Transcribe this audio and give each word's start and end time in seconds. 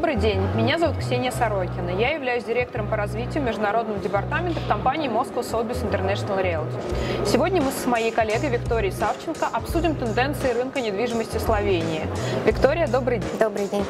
Добрый 0.00 0.16
день, 0.16 0.40
меня 0.54 0.78
зовут 0.78 0.96
Ксения 0.96 1.30
Сорокина. 1.30 1.90
Я 1.90 2.14
являюсь 2.14 2.44
директором 2.44 2.88
по 2.88 2.96
развитию 2.96 3.42
международного 3.42 3.98
департамента 3.98 4.58
в 4.58 4.66
компании 4.66 5.10
Moscow 5.10 5.40
Sotheby's 5.40 5.86
International 5.86 6.42
Realty. 6.42 7.26
Сегодня 7.26 7.60
мы 7.60 7.70
с 7.70 7.84
моей 7.84 8.10
коллегой 8.10 8.48
Викторией 8.48 8.94
Савченко 8.94 9.46
обсудим 9.52 9.94
тенденции 9.94 10.54
рынка 10.54 10.80
недвижимости 10.80 11.36
Словении. 11.36 12.00
Виктория, 12.46 12.86
добрый 12.86 13.18
день. 13.18 13.38
Добрый 13.38 13.68
день, 13.68 13.84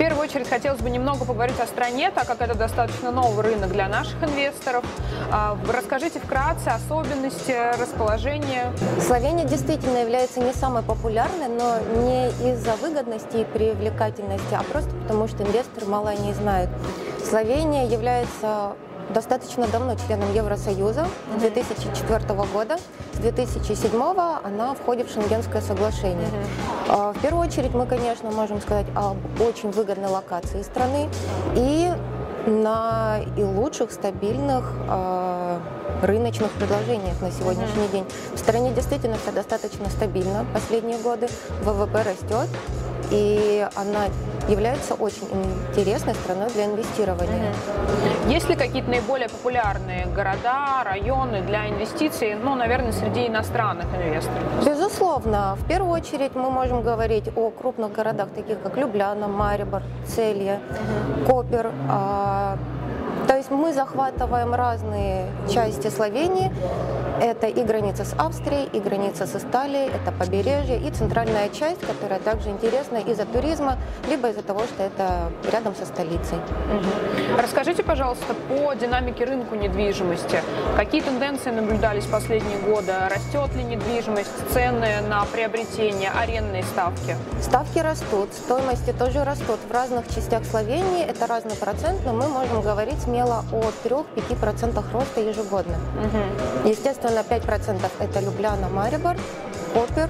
первую 0.00 0.24
очередь 0.24 0.48
хотелось 0.48 0.80
бы 0.80 0.88
немного 0.88 1.26
поговорить 1.26 1.60
о 1.60 1.66
стране, 1.66 2.10
так 2.10 2.26
как 2.26 2.40
это 2.40 2.56
достаточно 2.56 3.10
новый 3.10 3.44
рынок 3.44 3.70
для 3.70 3.86
наших 3.86 4.22
инвесторов. 4.22 4.82
А, 5.30 5.58
Расскажите 5.70 6.20
вкратце 6.20 6.68
особенности 6.68 7.54
расположения. 7.78 8.72
Словения 8.98 9.44
действительно 9.44 9.98
является 9.98 10.40
не 10.40 10.54
самой 10.54 10.82
популярной, 10.82 11.48
но 11.48 11.76
не 12.02 12.28
из-за 12.50 12.76
выгодности 12.76 13.42
и 13.42 13.44
привлекательности, 13.44 14.54
а 14.54 14.62
просто 14.62 14.90
потому, 15.02 15.28
что 15.28 15.42
инвесторы 15.42 15.84
мало 15.84 16.08
о 16.08 16.14
ней 16.14 16.32
знают. 16.32 16.70
Словения 17.22 17.86
является 17.86 18.72
достаточно 19.12 19.66
давно 19.68 19.94
членом 19.96 20.32
Евросоюза, 20.34 21.06
с 21.36 21.40
2004 21.40 22.34
года. 22.52 22.78
С 23.14 23.18
2007 23.18 23.92
она 24.44 24.74
входит 24.74 25.08
в 25.10 25.12
Шенгенское 25.14 25.60
соглашение. 25.60 26.28
А, 26.88 27.12
В 27.12 27.20
первую 27.20 27.46
очередь 27.46 27.74
мы, 27.74 27.86
конечно, 27.86 28.30
можем 28.30 28.60
сказать 28.60 28.86
об 28.94 29.16
очень 29.40 29.70
выгодной 29.70 30.08
локации 30.08 30.62
страны 30.62 31.08
и 31.54 31.90
на 32.46 33.20
и 33.36 33.42
лучших 33.42 33.92
стабильных 33.92 34.64
э, 34.88 35.58
рыночных 36.02 36.50
предложениях 36.52 37.20
на 37.20 37.30
сегодняшний 37.30 37.88
день. 37.88 38.06
В 38.34 38.38
стране 38.38 38.72
действительно 38.72 39.16
все 39.18 39.32
достаточно 39.32 39.88
стабильно 39.90 40.46
последние 40.54 40.98
годы. 40.98 41.28
ВВП 41.62 42.02
растет, 42.02 42.48
и 43.10 43.66
она 43.74 44.06
является 44.48 44.94
очень 44.94 45.28
интересной 45.70 46.14
страной 46.14 46.50
для 46.50 46.66
инвестирования. 46.66 47.52
Есть 48.26 48.48
ли 48.48 48.56
какие-то 48.56 48.90
наиболее 48.90 49.28
популярные 49.28 50.06
города, 50.06 50.82
районы 50.84 51.42
для 51.42 51.68
инвестиций, 51.68 52.34
ну, 52.34 52.54
наверное, 52.54 52.92
среди 52.92 53.26
иностранных 53.26 53.86
инвесторов? 53.94 54.42
Безусловно, 54.64 55.56
в 55.58 55.66
первую 55.66 55.92
очередь 55.92 56.34
мы 56.34 56.50
можем 56.50 56.82
говорить 56.82 57.28
о 57.36 57.50
крупных 57.50 57.92
городах, 57.92 58.28
таких 58.34 58.60
как 58.62 58.76
Любляна, 58.76 59.28
Марибор, 59.28 59.82
Целья, 60.06 60.60
Копер. 61.26 61.70
То 63.26 63.36
есть 63.36 63.50
мы 63.50 63.72
захватываем 63.72 64.54
разные 64.54 65.26
части 65.52 65.88
Словении. 65.88 66.50
Это 67.20 67.48
и 67.48 67.62
граница 67.62 68.06
с 68.06 68.14
Австрией, 68.16 68.66
и 68.72 68.80
граница 68.80 69.26
с 69.26 69.34
Италией, 69.36 69.90
это 69.90 70.10
побережье 70.10 70.78
и 70.80 70.90
центральная 70.90 71.50
часть, 71.50 71.82
которая 71.82 72.18
также 72.18 72.48
интересна 72.48 72.96
из-за 72.96 73.26
туризма, 73.26 73.76
либо 74.08 74.30
из-за 74.30 74.40
того, 74.40 74.60
что 74.60 74.84
это 74.84 75.30
рядом 75.52 75.74
со 75.74 75.84
столицей. 75.84 76.38
Расскажите, 77.38 77.82
пожалуйста, 77.82 78.34
по 78.48 78.72
динамике 78.72 79.26
рынку 79.26 79.54
недвижимости. 79.54 80.40
Какие 80.76 81.02
тенденции 81.02 81.50
наблюдались 81.50 82.04
в 82.04 82.10
последние 82.10 82.56
годы? 82.58 82.92
Растет 83.10 83.54
ли 83.54 83.64
недвижимость, 83.64 84.30
цены 84.50 85.02
на 85.06 85.26
приобретение, 85.26 86.10
арендные 86.18 86.62
ставки? 86.62 87.16
Ставки 87.42 87.80
растут, 87.80 88.32
стоимости 88.32 88.94
тоже 88.98 89.24
растут. 89.24 89.58
В 89.68 89.72
разных 89.72 90.08
частях 90.08 90.42
Словении 90.46 91.04
это 91.04 91.26
разный 91.26 91.56
процент, 91.56 92.00
но 92.06 92.14
мы 92.14 92.28
можем 92.28 92.62
говорить 92.62 93.06
смело 93.10 93.44
о 93.52 93.72
3-5% 93.84 94.92
роста 94.92 95.20
ежегодно. 95.20 95.74
Естественно, 96.64 97.24
5% 97.28 97.90
это 97.98 98.20
Любляна, 98.20 98.68
Марибор, 98.68 99.16
Копер. 99.74 100.08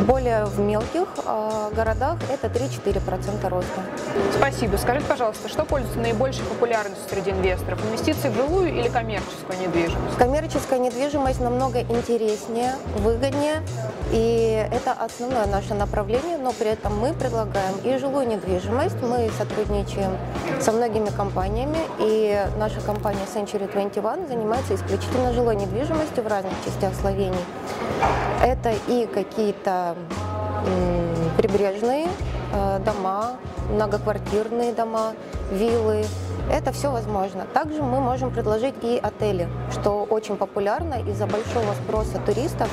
Более 0.00 0.44
в 0.44 0.60
мелких 0.60 1.08
э, 1.24 1.70
городах 1.74 2.18
это 2.30 2.48
3-4% 2.48 3.48
роста. 3.48 3.80
Спасибо. 4.36 4.76
Скажите, 4.76 5.06
пожалуйста, 5.06 5.48
что 5.48 5.64
пользуется 5.64 5.98
наибольшей 5.98 6.44
популярностью 6.44 7.08
среди 7.08 7.30
инвесторов? 7.30 7.82
Инвестиции 7.86 8.28
в 8.28 8.34
жилую 8.34 8.74
или 8.74 8.88
коммерческую 8.88 9.58
недвижимость? 9.58 10.16
Коммерческая 10.18 10.80
недвижимость 10.80 11.40
намного 11.40 11.80
интереснее, 11.80 12.74
выгоднее, 12.98 13.62
и 14.12 14.68
это 14.70 14.92
основное 14.92 15.46
наше 15.46 15.74
направление, 15.74 16.36
но 16.36 16.52
при 16.52 16.68
этом 16.68 16.98
мы 16.98 17.14
предлагаем 17.14 17.76
и 17.82 17.96
жилую 17.96 18.28
недвижимость. 18.28 18.96
Мы 19.02 19.30
сотрудничаем 19.38 20.16
со 20.60 20.72
многими 20.72 21.08
компаниями, 21.08 21.78
и 21.98 22.38
наша 22.58 22.80
компания 22.80 23.26
Century 23.34 23.70
21 23.72 24.28
занимается 24.28 24.74
исключительно 24.74 25.32
жилой 25.32 25.56
недвижимостью 25.56 26.22
в 26.22 26.26
разных 26.26 26.52
частях 26.64 26.92
Словении. 27.00 27.40
Это 28.42 28.74
и 28.88 29.06
какие-то 29.06 29.85
прибрежные 31.36 32.08
э, 32.52 32.78
дома, 32.80 33.36
многоквартирные 33.70 34.72
дома, 34.72 35.12
виллы. 35.50 36.04
Это 36.50 36.72
все 36.72 36.90
возможно. 36.90 37.44
Также 37.52 37.82
мы 37.82 38.00
можем 38.00 38.30
предложить 38.30 38.74
и 38.82 39.00
отели, 39.02 39.48
что 39.72 40.04
очень 40.04 40.36
популярно 40.36 40.94
из-за 41.08 41.26
большого 41.26 41.74
спроса 41.84 42.18
туристов. 42.24 42.68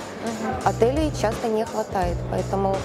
Отелей 0.63 1.12
часто 1.19 1.47
не 1.47 1.66
хватает, 1.66 2.18
поэтому 2.29 2.75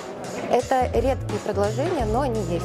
это 0.50 0.86
редкие 0.94 1.38
предложения, 1.44 2.06
но 2.10 2.22
они 2.22 2.40
есть. 2.42 2.64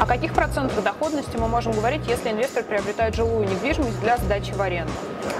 О 0.00 0.06
каких 0.06 0.32
процентах 0.32 0.82
доходности 0.82 1.36
мы 1.36 1.46
можем 1.46 1.72
говорить, 1.72 2.00
если 2.08 2.30
инвестор 2.30 2.64
приобретает 2.64 3.14
жилую 3.14 3.46
недвижимость 3.46 4.00
для 4.00 4.16
сдачи 4.16 4.50
в 4.52 4.62
аренду? 4.62 4.90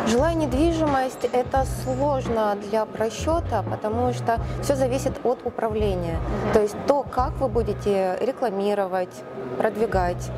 Жилая 0.07 0.35
недвижимость– 0.35 1.25
это 1.33 1.65
сложно 1.83 2.55
для 2.69 2.85
просчета, 2.85 3.65
потому 3.71 4.13
что 4.13 4.39
все 4.63 4.77
зависит 4.77 5.15
от 5.25 5.39
управления. 5.47 6.19
То 6.53 6.61
есть 6.61 6.77
то, 6.87 7.05
как 7.05 7.33
вы 7.41 7.49
будете 7.49 8.19
рекламировать, 8.21 9.25
продвигать, 9.57 10.31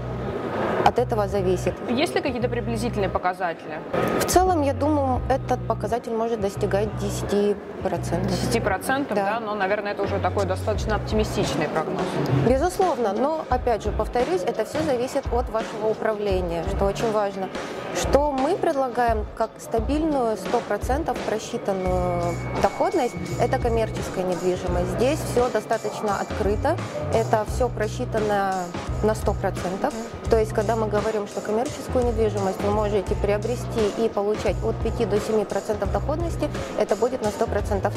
от 0.85 0.99
этого 0.99 1.29
зависит. 1.29 1.75
Есть 1.89 2.15
ли 2.15 2.21
какие-то 2.21 2.49
приблизительные 2.49 3.09
показатели? 3.09 3.79
В 4.21 4.25
целом, 4.25 4.63
я 4.63 4.73
думаю, 4.73 5.21
этот 5.29 5.67
показатель 5.67 6.13
может 6.13 6.41
достигать 6.41 6.89
10%. 7.01 7.57
10%, 7.83 9.15
да. 9.15 9.15
Да. 9.15 9.41
но, 9.41 9.55
наверное, 9.55 9.93
это 9.93 10.03
уже 10.03 10.19
такой 10.19 10.47
достаточно 10.47 10.97
оптимистичный 10.97 11.69
прогноз. 11.69 12.03
Безусловно, 12.49 13.12
но 13.12 13.45
опять 13.49 13.83
же, 13.83 13.93
повторюсь, 13.93 14.43
это 14.43 14.65
все 14.65 14.81
зависит 14.83 15.25
от 15.33 15.49
вашего 15.51 15.89
управления, 15.89 16.65
что 16.75 16.85
очень 16.85 17.11
важно. 17.12 17.49
Что 17.95 18.33
мы 18.33 18.57
предлагаем 18.57 19.27
как 19.37 19.51
стабильную 19.59 20.37
100% 20.37 21.17
просчитанную 21.27 22.35
доходность, 22.62 23.15
это 23.41 23.59
коммерческая 23.59 24.25
недвижимость. 24.25 24.91
Здесь 24.97 25.21
все 25.21 25.49
достаточно 25.51 26.19
открыто, 26.21 26.77
это 27.15 27.45
все 27.49 27.69
просчитано 27.69 28.55
на 29.03 29.12
100%. 29.12 29.93
То 30.32 30.38
есть, 30.38 30.54
когда 30.54 30.76
мы 30.76 30.88
говорим, 30.88 31.26
что 31.26 31.43
коммерческую 31.43 32.06
недвижимость 32.06 32.59
вы 32.62 32.70
можете 32.70 33.15
приобрести 33.16 33.93
и 33.98 34.09
получать 34.09 34.56
от 34.65 34.75
5 34.76 35.10
до 35.10 35.16
7% 35.16 35.93
доходности, 35.93 36.48
это 36.78 36.97
будет 36.97 37.20
на 37.20 37.28
100% 37.28 37.82
так. 37.82 37.93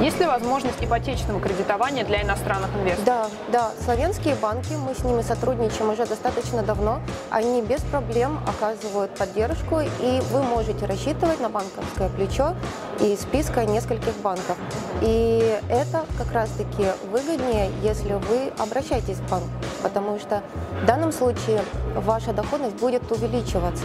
Есть 0.00 0.20
ли 0.20 0.26
возможность 0.26 0.84
ипотечного 0.84 1.40
кредитования 1.40 2.04
для 2.04 2.22
иностранных 2.22 2.68
инвесторов? 2.76 3.04
Да, 3.06 3.26
да, 3.50 3.70
славянские 3.82 4.34
банки, 4.34 4.74
мы 4.74 4.94
с 4.94 5.02
ними 5.02 5.22
сотрудничаем 5.22 5.90
уже 5.90 6.04
достаточно 6.04 6.62
давно. 6.62 7.00
Они 7.30 7.62
без 7.62 7.80
проблем 7.80 8.38
оказывают 8.46 9.12
поддержку, 9.12 9.80
и 9.80 10.20
вы 10.30 10.42
можете 10.42 10.84
рассчитывать 10.84 11.40
на 11.40 11.48
банковское 11.48 12.10
плечо 12.10 12.54
из 13.00 13.22
списка 13.22 13.64
нескольких 13.64 14.14
банков. 14.22 14.58
И 15.00 15.58
это 15.70 16.04
как 16.18 16.30
раз-таки 16.30 16.88
выгоднее, 17.10 17.70
если 17.82 18.12
вы 18.12 18.52
обращаетесь 18.58 19.16
в 19.16 19.30
банк, 19.30 19.46
потому 19.82 20.18
что 20.18 20.42
в 20.82 20.84
данном 20.84 21.10
случае 21.10 21.62
ваша 21.94 22.34
доходность 22.34 22.76
будет 22.76 23.10
увеличиваться. 23.10 23.84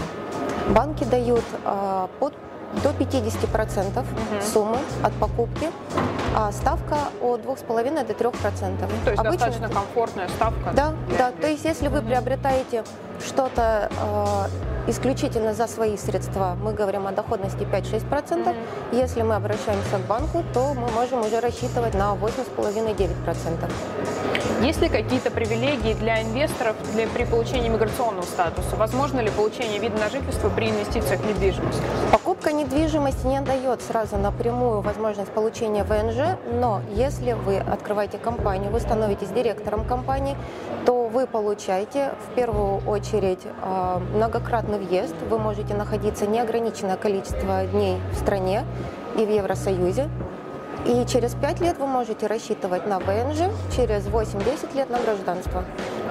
Банки 0.69 1.05
дают 1.05 1.43
а, 1.63 2.09
под 2.19 2.33
до 2.83 2.89
50% 2.89 4.03
суммы 4.41 4.77
от 5.03 5.13
покупки, 5.13 5.69
а 6.35 6.51
ставка 6.51 6.97
от 7.21 7.41
2,5 7.41 8.07
до 8.07 8.13
3%. 8.13 8.33
То 9.03 9.11
есть 9.11 9.19
Обычно 9.19 9.31
достаточно 9.31 9.69
комфортная 9.69 10.29
ставка? 10.29 10.71
да, 10.73 10.93
для 11.07 11.17
да. 11.17 11.31
То 11.31 11.47
есть, 11.47 11.65
если 11.65 11.87
вы 11.87 12.01
приобретаете 12.01 12.83
что-то 13.25 13.89
э, 13.91 14.89
исключительно 14.89 15.53
за 15.53 15.67
свои 15.67 15.97
средства, 15.97 16.57
мы 16.61 16.73
говорим 16.73 17.07
о 17.07 17.11
доходности 17.11 17.63
5-6%. 17.63 18.55
Если 18.91 19.21
мы 19.21 19.35
обращаемся 19.35 19.97
к 19.97 20.07
банку, 20.07 20.43
то 20.53 20.73
мы 20.73 20.89
можем 20.91 21.21
уже 21.21 21.39
рассчитывать 21.39 21.93
на 21.93 22.15
8,5-9%. 22.15 23.71
Есть 24.61 24.81
ли 24.81 24.89
какие-то 24.89 25.31
привилегии 25.31 25.93
для 25.93 26.21
инвесторов 26.21 26.75
для, 26.93 27.07
при 27.07 27.25
получении 27.25 27.69
миграционного 27.69 28.25
статуса? 28.25 28.75
Возможно 28.75 29.19
ли 29.19 29.29
получение 29.29 29.79
вида 29.79 29.97
на 29.97 30.09
жительство 30.09 30.49
при 30.49 30.69
инвестициях 30.69 31.19
в 31.19 31.27
недвижимость? 31.27 31.81
Покупка 32.41 32.57
недвижимости 32.57 33.27
не 33.27 33.39
дает 33.41 33.83
сразу 33.83 34.17
напрямую 34.17 34.81
возможность 34.81 35.29
получения 35.29 35.83
ВНЖ, 35.83 36.39
но 36.51 36.81
если 36.91 37.33
вы 37.33 37.57
открываете 37.57 38.17
компанию, 38.17 38.71
вы 38.71 38.79
становитесь 38.79 39.27
директором 39.27 39.85
компании, 39.85 40.35
то 40.87 41.05
вы 41.05 41.27
получаете 41.27 42.13
в 42.25 42.33
первую 42.33 42.79
очередь 42.89 43.41
э, 43.45 43.99
многократный 44.15 44.79
въезд, 44.79 45.13
вы 45.29 45.37
можете 45.37 45.75
находиться 45.75 46.25
неограниченное 46.25 46.97
количество 46.97 47.63
дней 47.65 47.99
в 48.11 48.15
стране 48.15 48.63
и 49.15 49.23
в 49.23 49.29
Евросоюзе, 49.29 50.09
и 50.87 51.05
через 51.05 51.35
5 51.35 51.61
лет 51.61 51.77
вы 51.77 51.85
можете 51.85 52.25
рассчитывать 52.25 52.87
на 52.87 52.97
ВНЖ, 52.97 53.53
через 53.75 54.07
8-10 54.07 54.75
лет 54.75 54.89
на 54.89 54.97
гражданство. 54.97 55.63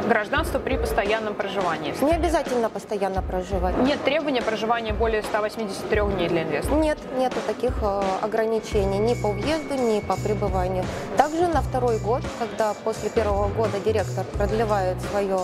Гражданство 0.09 0.59
при 0.59 0.77
постоянном 0.77 1.35
проживании. 1.35 1.95
Не 2.03 2.13
обязательно 2.13 2.69
постоянно 2.71 3.23
проживать. 3.23 3.77
Нет 3.79 4.03
требования 4.05 4.43
проживания 4.43 4.93
более 4.93 5.23
183 5.23 6.01
дней 6.15 6.29
для 6.29 6.43
инвестора? 6.43 6.77
Нет, 6.77 6.99
нету 7.17 7.37
таких 7.47 7.73
э, 7.83 8.03
ограничений 8.23 8.99
ни 8.99 9.15
по 9.15 9.31
въезду, 9.31 9.75
ни 9.75 10.01
по 10.01 10.17
пребыванию. 10.17 10.85
Также 11.17 11.47
на 11.49 11.61
второй 11.61 11.99
год, 11.99 12.23
когда 12.39 12.75
после 12.85 13.11
первого 13.11 13.49
года 13.49 13.79
директор 13.85 14.25
продлевает 14.25 14.97
свое, 15.11 15.41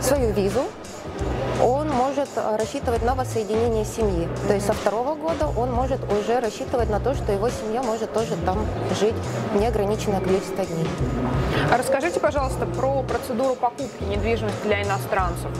свою 0.00 0.32
визу, 0.32 0.64
он 1.62 1.88
может 1.90 2.28
э, 2.36 2.56
рассчитывать 2.56 3.02
на 3.02 3.14
воссоединение 3.14 3.84
семьи. 3.84 4.28
То 4.46 4.54
есть 4.54 4.66
со 4.66 4.72
второго 4.72 5.14
года 5.14 5.48
он 5.56 5.72
может 5.72 6.00
уже 6.12 6.40
рассчитывать 6.40 6.90
на 6.90 7.00
то, 7.00 7.14
что 7.14 7.32
его 7.32 7.48
семья 7.48 7.82
может 7.82 8.12
тоже 8.12 8.36
там 8.44 8.58
жить 8.98 9.14
неограниченное 9.54 10.20
количество 10.20 10.64
дней. 10.64 10.86
А 11.72 11.76
расскажите, 11.76 12.20
пожалуйста, 12.20 12.66
про 12.66 13.02
процедуру 13.02 13.54
покупки 13.54 14.04
недвижимости 14.04 14.62
для 14.64 14.82
иностранцев. 14.82 15.50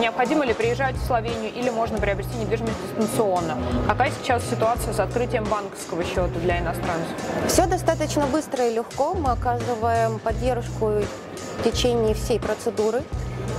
Необходимо 0.00 0.44
ли 0.44 0.54
приезжать 0.54 0.96
в 0.96 1.04
Словению 1.06 1.52
или 1.52 1.70
можно 1.70 1.98
приобрести 1.98 2.36
недвижимость 2.38 2.76
дистанционно? 2.86 3.56
Какая 3.88 4.12
сейчас 4.12 4.42
ситуация 4.48 4.92
с 4.92 5.00
открытием 5.00 5.44
банковского 5.44 6.04
счета 6.04 6.28
для 6.42 6.60
иностранцев? 6.60 7.08
Все 7.48 7.66
достаточно 7.66 8.26
быстро 8.26 8.68
и 8.68 8.74
легко. 8.74 9.14
Мы 9.14 9.32
оказываем 9.32 10.18
поддержку 10.20 10.92
в 11.58 11.64
течение 11.64 12.14
всей 12.14 12.38
процедуры. 12.38 13.02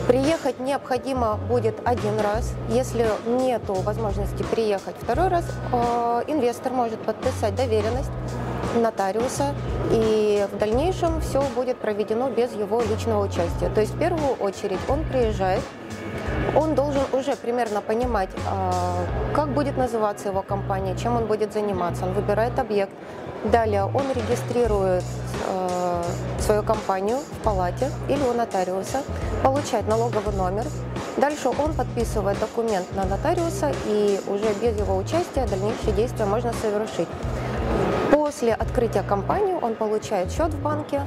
Приехать 0.09 0.59
необходимо 0.59 1.35
будет 1.35 1.75
один 1.85 2.19
раз. 2.19 2.53
Если 2.69 3.05
нет 3.27 3.61
возможности 3.67 4.41
приехать 4.41 4.95
второй 4.99 5.27
раз, 5.27 5.45
э, 5.71 6.23
инвестор 6.25 6.73
может 6.73 6.99
подписать 6.99 7.53
доверенность 7.53 8.09
нотариуса, 8.75 9.53
и 9.91 10.47
в 10.51 10.57
дальнейшем 10.57 11.21
все 11.21 11.43
будет 11.55 11.77
проведено 11.77 12.27
без 12.27 12.51
его 12.53 12.81
личного 12.81 13.23
участия. 13.23 13.69
То 13.69 13.81
есть 13.81 13.93
в 13.93 13.99
первую 13.99 14.33
очередь 14.33 14.79
он 14.87 15.03
приезжает, 15.03 15.61
он 16.55 16.73
должен 16.73 17.03
уже 17.13 17.35
примерно 17.35 17.79
понимать, 17.81 18.29
э, 18.33 19.35
как 19.35 19.49
будет 19.49 19.77
называться 19.77 20.29
его 20.29 20.41
компания, 20.41 20.95
чем 20.97 21.17
он 21.17 21.27
будет 21.27 21.53
заниматься. 21.53 22.05
Он 22.05 22.13
выбирает 22.13 22.57
объект. 22.57 22.93
Далее 23.43 23.83
он 23.83 24.05
регистрирует 24.15 25.03
э, 25.47 25.78
свою 26.39 26.63
компанию 26.63 27.17
в 27.17 27.43
палате 27.43 27.91
или 28.07 28.21
у 28.23 28.33
нотариуса, 28.33 29.03
получает 29.43 29.87
налоговый 29.87 30.33
номер. 30.35 30.65
Дальше 31.17 31.49
он 31.49 31.73
подписывает 31.73 32.39
документ 32.39 32.85
на 32.95 33.05
нотариуса, 33.05 33.71
и 33.85 34.19
уже 34.27 34.53
без 34.61 34.77
его 34.77 34.97
участия 34.97 35.45
дальнейшие 35.47 35.93
действия 35.93 36.25
можно 36.25 36.53
совершить. 36.53 37.07
После 38.39 38.53
открытия 38.53 39.03
компании 39.03 39.53
он 39.61 39.75
получает 39.75 40.31
счет 40.31 40.53
в 40.53 40.61
банке, 40.61 41.01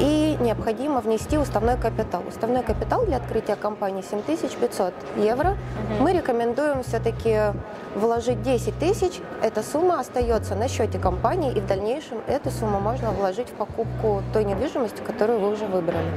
и 0.00 0.36
необходимо 0.40 1.00
внести 1.00 1.38
уставной 1.38 1.78
капитал. 1.78 2.22
Уставной 2.28 2.62
капитал 2.62 3.06
для 3.06 3.18
открытия 3.18 3.56
компании 3.56 4.02
7500 4.02 4.92
евро. 5.16 5.50
Угу. 5.50 6.02
Мы 6.02 6.12
рекомендуем 6.12 6.82
все-таки 6.82 7.54
вложить 7.94 8.42
10 8.42 8.78
тысяч. 8.78 9.20
Эта 9.40 9.62
сумма 9.62 10.00
остается 10.00 10.56
на 10.56 10.68
счете 10.68 10.98
компании, 10.98 11.52
и 11.52 11.60
в 11.60 11.66
дальнейшем 11.66 12.18
эту 12.26 12.50
сумму 12.50 12.80
можно 12.80 13.12
вложить 13.12 13.48
в 13.48 13.52
покупку 13.52 14.22
той 14.32 14.44
недвижимости, 14.44 15.00
которую 15.00 15.38
вы 15.38 15.52
уже 15.52 15.66
выбрали. 15.66 16.10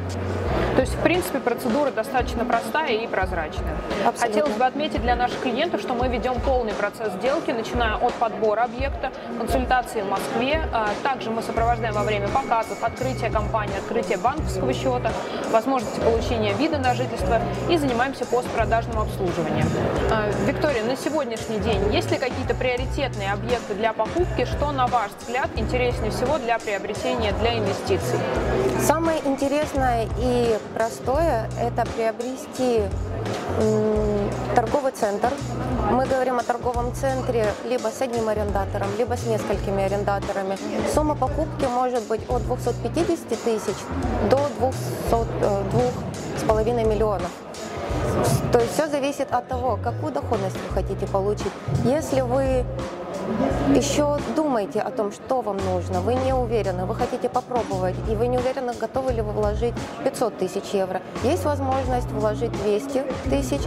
То 0.75 0.81
есть, 0.81 0.93
в 0.93 0.99
принципе, 1.01 1.39
процедура 1.39 1.91
достаточно 1.91 2.45
простая 2.45 2.93
и 2.93 3.07
прозрачная. 3.07 3.75
Абсолютно. 4.05 4.41
Хотелось 4.41 4.57
бы 4.57 4.65
отметить 4.65 5.01
для 5.01 5.15
наших 5.15 5.39
клиентов, 5.41 5.81
что 5.81 5.93
мы 5.93 6.07
ведем 6.07 6.35
полный 6.41 6.73
процесс 6.73 7.13
сделки, 7.13 7.51
начиная 7.51 7.95
от 7.95 8.13
подбора 8.13 8.63
объекта, 8.63 9.11
консультации 9.37 10.01
в 10.01 10.09
Москве. 10.09 10.56
А 10.71 10.89
также 11.03 11.29
мы 11.31 11.41
сопровождаем 11.41 11.93
во 11.93 12.03
время 12.03 12.27
показов, 12.27 12.83
открытия 12.83 13.29
компании, 13.29 13.77
открытия 13.77 14.17
банковского 14.17 14.73
счета, 14.73 15.11
возможности 15.51 15.99
получения 15.99 16.53
вида 16.53 16.77
на 16.77 16.93
жительство 16.93 17.39
и 17.69 17.77
занимаемся 17.77 18.25
постпродажным 18.25 18.99
обслуживанием. 18.99 19.67
А, 20.11 20.29
Виктория, 20.45 20.83
на 20.83 20.95
сегодняшний 20.95 21.59
день 21.59 21.81
есть 21.93 22.11
ли 22.11 22.17
какие-то 22.17 22.53
приоритетные 22.55 23.31
объекты 23.31 23.73
для 23.73 23.93
покупки, 23.93 24.45
что, 24.45 24.71
на 24.71 24.87
ваш 24.87 25.11
взгляд, 25.19 25.49
интереснее 25.55 26.11
всего 26.11 26.37
для 26.37 26.59
приобретения, 26.59 27.33
для 27.33 27.57
инвестиций? 27.57 28.19
Самое 28.79 29.19
интересное 29.25 30.07
и 30.19 30.57
простое– 30.75 31.49
это 31.61 31.85
приобрести 31.91 32.83
торговый 34.55 34.91
центр. 34.91 35.29
Мы 35.91 36.05
говорим 36.05 36.39
о 36.39 36.43
торговом 36.43 36.93
центре 36.93 37.45
либо 37.65 37.87
с 37.87 38.01
одним 38.01 38.27
арендатором, 38.29 38.87
либо 38.97 39.15
с 39.15 39.25
несколькими 39.25 39.83
арендаторами. 39.83 40.57
Сумма 40.93 41.15
покупки 41.15 41.65
может 41.65 42.03
быть 42.03 42.21
от 42.29 42.43
250 42.43 43.27
тысяч 43.43 43.75
до 44.29 44.37
2,5 45.11 45.27
э, 46.67 46.83
миллионов. 46.85 47.31
То 48.51 48.59
есть 48.59 48.73
все 48.73 48.87
зависит 48.87 49.31
от 49.31 49.47
того, 49.47 49.77
какую 49.83 50.11
доходность 50.11 50.55
вы 50.55 50.73
хотите 50.73 51.07
получить. 51.07 51.51
Если 51.83 52.21
вы 52.21 52.65
еще 53.75 54.17
думайте 54.35 54.79
о 54.79 54.91
том, 54.91 55.11
что 55.11 55.41
вам 55.41 55.57
нужно, 55.57 56.01
вы 56.01 56.15
не 56.15 56.33
уверены, 56.33 56.85
вы 56.85 56.95
хотите 56.95 57.29
попробовать, 57.29 57.95
и 58.09 58.15
вы 58.15 58.27
не 58.27 58.37
уверены, 58.37 58.73
готовы 58.79 59.13
ли 59.13 59.21
вы 59.21 59.31
вложить 59.31 59.73
500 60.03 60.37
тысяч 60.37 60.63
евро. 60.73 61.01
Есть 61.23 61.45
возможность 61.45 62.09
вложить 62.11 62.51
200 62.63 63.03
тысяч, 63.29 63.61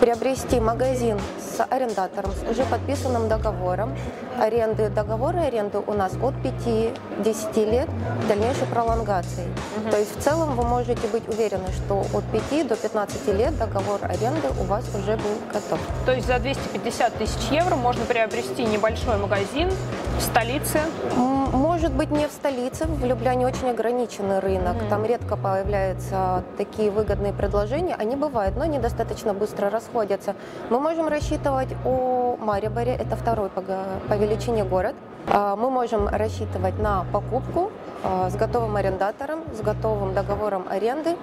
приобрести 0.00 0.60
магазин 0.60 1.18
с 1.38 1.64
арендатором, 1.70 2.32
с 2.32 2.50
уже 2.50 2.64
подписанным 2.64 3.28
договором 3.28 3.96
аренды. 4.40 4.88
Договоры 4.88 5.38
аренды 5.38 5.78
у 5.78 5.92
нас 5.92 6.12
от 6.20 6.34
5-10 6.34 7.70
лет 7.70 7.88
дальнейшей 8.28 8.66
пролонгации. 8.66 9.46
Угу. 9.76 9.90
То 9.90 9.98
есть 9.98 10.18
в 10.18 10.22
целом 10.22 10.56
вы 10.56 10.64
можете 10.64 11.06
быть 11.08 11.28
уверены, 11.28 11.68
что 11.72 12.04
от 12.12 12.24
5 12.50 12.68
до 12.68 12.76
15 12.76 13.28
лет 13.28 13.56
договор 13.58 14.00
аренды 14.02 14.48
у 14.60 14.64
вас 14.64 14.84
уже 14.94 15.16
был 15.16 15.36
готов. 15.52 15.78
То 16.06 16.12
есть 16.12 16.26
за 16.26 16.38
250 16.38 17.14
тысяч 17.14 17.50
евро 17.50 17.76
можно 17.76 18.04
приобрести 18.04 18.64
небольшой 18.64 19.03
магазин 19.06 19.70
в 20.18 20.22
столице? 20.22 20.80
Может 21.16 21.92
быть, 21.92 22.10
не 22.10 22.26
в 22.26 22.30
столице. 22.30 22.86
В 22.86 23.04
Любляне 23.04 23.46
очень 23.46 23.70
ограниченный 23.70 24.38
рынок. 24.38 24.76
Mm. 24.76 24.88
Там 24.88 25.04
редко 25.04 25.36
появляются 25.36 26.42
такие 26.56 26.90
выгодные 26.90 27.32
предложения. 27.32 27.94
Они 27.94 28.16
бывают, 28.16 28.56
но 28.56 28.62
они 28.62 28.78
достаточно 28.78 29.34
быстро 29.34 29.70
расходятся. 29.70 30.34
Мы 30.70 30.80
можем 30.80 31.08
рассчитывать 31.08 31.68
о 31.84 32.36
Мариборе. 32.40 32.92
Это 32.94 33.16
второй 33.16 33.50
по, 33.50 33.62
по 33.62 34.14
величине 34.14 34.64
город. 34.64 34.94
А, 35.28 35.56
мы 35.56 35.70
можем 35.70 36.08
рассчитывать 36.08 36.78
на 36.78 37.04
покупку 37.12 37.70
а, 38.02 38.30
с 38.30 38.36
готовым 38.36 38.76
арендатором, 38.76 39.40
с 39.56 39.60
готовым 39.60 40.14
договором 40.14 40.66
аренды 40.68 41.16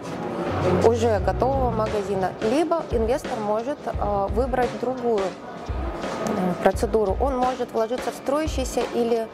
уже 0.85 1.19
готового 1.19 1.71
магазина. 1.71 2.31
Либо 2.41 2.83
инвестор 2.91 3.39
может 3.39 3.77
а, 3.85 4.27
выбрать 4.27 4.69
другую 4.79 5.21
процедуру. 6.63 7.17
Он 7.19 7.37
может 7.37 7.71
вложиться 7.71 8.11
в 8.11 8.15
строящийся 8.15 8.81
или 8.93 9.27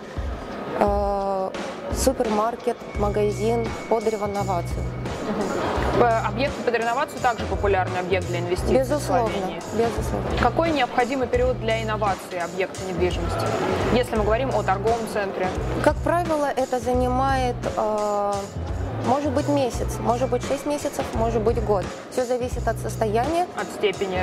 э, 0.80 1.50
супермаркет, 1.96 2.78
магазин 3.00 3.68
под 3.90 4.08
реновацию. 4.08 4.84
Угу. 5.28 6.06
Объекты 6.26 6.62
под 6.64 6.76
реновацию 6.76 7.20
также 7.22 7.46
популярный 7.46 8.00
объект 8.00 8.28
для 8.28 8.40
инвестиций 8.40 8.78
безусловно, 8.78 9.34
Безусловно. 9.74 10.30
Какой 10.42 10.72
необходимый 10.72 11.28
период 11.28 11.60
для 11.60 11.84
инновации 11.84 12.40
объекта 12.40 12.80
недвижимости, 12.88 13.46
если 13.94 14.16
мы 14.16 14.24
говорим 14.24 14.50
о 14.56 14.64
торговом 14.64 15.00
центре? 15.12 15.48
Как 15.84 15.96
правило, 15.98 16.50
это 16.56 16.80
занимает 16.80 17.56
э, 17.76 18.34
может 19.08 19.32
быть 19.32 19.48
месяц, 19.48 19.98
может 20.00 20.30
быть 20.30 20.44
6 20.44 20.66
месяцев, 20.66 21.06
может 21.14 21.42
быть 21.42 21.64
год. 21.64 21.86
Все 22.12 22.26
зависит 22.26 22.68
от 22.68 22.78
состояния. 22.78 23.48
От 23.56 23.68
степени 23.78 24.20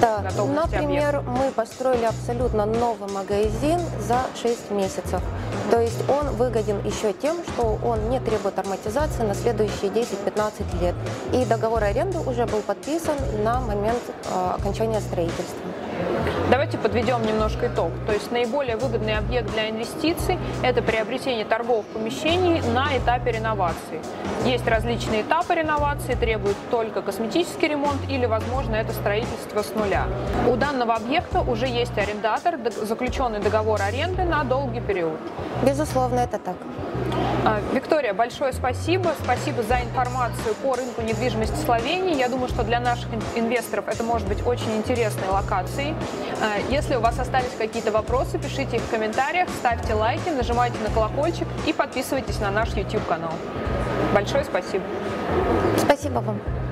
да. 0.00 0.18
готовности 0.18 0.74
Например, 0.74 1.16
объекта. 1.16 1.30
мы 1.30 1.50
построили 1.50 2.04
абсолютно 2.04 2.64
новый 2.64 3.10
магазин 3.12 3.80
за 4.00 4.20
6 4.40 4.70
месяцев. 4.70 5.20
То 5.70 5.80
есть 5.80 6.08
он 6.08 6.28
выгоден 6.36 6.80
еще 6.84 7.12
тем, 7.12 7.36
что 7.44 7.78
он 7.84 8.08
не 8.10 8.20
требует 8.20 8.58
амортизации 8.58 9.22
на 9.22 9.34
следующие 9.34 9.90
10-15 9.90 10.80
лет. 10.80 10.94
И 11.32 11.44
договор 11.44 11.82
аренды 11.82 12.18
уже 12.20 12.46
был 12.46 12.60
подписан 12.60 13.16
на 13.42 13.60
момент 13.60 14.00
э, 14.08 14.50
окончания 14.54 15.00
строительства. 15.00 15.58
Давайте 16.50 16.78
подведем 16.78 17.20
немножко 17.26 17.66
итог. 17.66 17.90
То 18.06 18.14
есть 18.14 18.32
наиболее 18.32 18.78
выгодный 18.78 19.18
объект 19.18 19.52
для 19.52 19.68
инвестиций– 19.68 20.38
это 20.62 20.80
приобретение 20.80 21.44
торговых 21.44 21.84
помещений 21.88 22.62
на 22.72 22.96
этапе 22.96 23.32
реновации. 23.32 24.00
Есть 24.46 24.66
различные 24.66 25.20
этапы 25.20 25.54
реновации, 25.54 26.14
требуют 26.14 26.56
только 26.70 27.02
косметический 27.02 27.68
ремонт 27.68 28.00
или, 28.08 28.24
возможно, 28.24 28.76
это 28.76 28.92
строительство 28.92 29.62
с 29.62 29.74
нуля. 29.74 30.06
У 30.48 30.56
данного 30.56 30.94
объекта 30.94 31.42
уже 31.42 31.66
есть 31.66 31.98
арендатор, 31.98 32.58
заключенный 32.82 33.40
договор 33.40 33.82
аренды 33.82 34.22
на 34.22 34.42
долгий 34.42 34.80
период. 34.80 35.18
Безусловно, 35.62 36.20
это 36.20 36.38
так. 36.38 36.56
А, 37.48 37.60
Виктория, 37.72 38.12
большое 38.12 38.52
спасибо. 38.52 39.14
Спасибо 39.24 39.62
за 39.62 39.80
информацию 39.80 40.54
по 40.62 40.74
рынку 40.74 41.00
недвижимости 41.00 41.56
Словении. 41.64 42.14
Я 42.14 42.28
думаю, 42.28 42.48
что 42.48 42.62
для 42.62 42.78
наших 42.78 43.08
инвесторов 43.36 43.88
это 43.88 44.04
может 44.04 44.28
быть 44.28 44.46
очень 44.46 44.76
интересной 44.76 45.28
локацией. 45.28 45.94
А, 46.42 46.58
если 46.70 46.96
у 46.96 47.00
вас 47.00 47.18
остались 47.18 47.54
какие-то 47.56 47.90
вопросы, 47.90 48.38
пишите 48.38 48.76
их 48.76 48.82
в 48.82 48.90
комментариях, 48.90 49.48
ставьте 49.48 49.94
лайки, 49.94 50.28
нажимайте 50.28 50.76
на 50.86 50.90
колокольчик 50.90 51.48
и 51.66 51.72
подписывайтесь 51.72 52.38
на 52.38 52.50
наш 52.50 52.74
YouTube-канал. 52.74 53.32
Большое 54.12 54.44
спасибо. 54.44 54.84
Спасибо 55.78 56.18
вам. 56.18 56.67